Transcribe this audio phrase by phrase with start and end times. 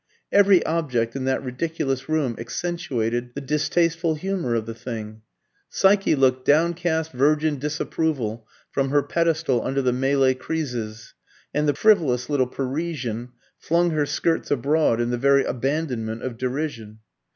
[0.31, 5.21] Every object in that ridiculous room accentuated the distasteful humour of the thing.
[5.69, 11.13] Psyche looked downcast virgin disapproval from her pedestal under the Malay creeses,
[11.53, 13.29] and the frivolous little Parisienne
[13.59, 17.01] flung her skirts abroad in the very abandonment of derision.